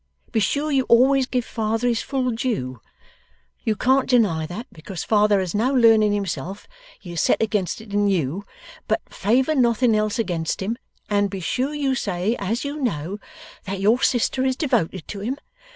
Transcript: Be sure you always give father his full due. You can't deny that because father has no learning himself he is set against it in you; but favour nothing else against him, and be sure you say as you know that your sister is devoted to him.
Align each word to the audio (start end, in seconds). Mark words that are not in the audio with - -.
Be 0.31 0.39
sure 0.39 0.71
you 0.71 0.85
always 0.85 1.27
give 1.27 1.45
father 1.45 1.87
his 1.87 2.01
full 2.01 2.31
due. 2.31 2.81
You 3.63 3.75
can't 3.75 4.09
deny 4.09 4.47
that 4.47 4.65
because 4.73 5.03
father 5.03 5.39
has 5.39 5.53
no 5.53 5.71
learning 5.75 6.11
himself 6.11 6.65
he 6.99 7.11
is 7.11 7.21
set 7.21 7.39
against 7.39 7.81
it 7.81 7.93
in 7.93 8.07
you; 8.07 8.43
but 8.87 9.01
favour 9.09 9.53
nothing 9.53 9.95
else 9.95 10.17
against 10.17 10.59
him, 10.59 10.75
and 11.07 11.29
be 11.29 11.39
sure 11.39 11.75
you 11.75 11.93
say 11.93 12.35
as 12.39 12.65
you 12.65 12.77
know 12.81 13.19
that 13.65 13.79
your 13.79 14.01
sister 14.01 14.43
is 14.43 14.55
devoted 14.55 15.07
to 15.09 15.19
him. 15.19 15.37